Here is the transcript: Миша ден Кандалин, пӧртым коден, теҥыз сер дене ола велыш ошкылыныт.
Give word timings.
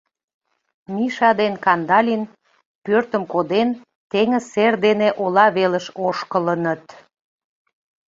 Миша 0.95 1.31
ден 1.41 1.53
Кандалин, 1.65 2.21
пӧртым 2.85 3.23
коден, 3.33 3.69
теҥыз 4.11 4.43
сер 4.53 4.73
дене 4.85 5.09
ола 5.23 5.45
велыш 5.55 5.85
ошкылыныт. 6.07 6.83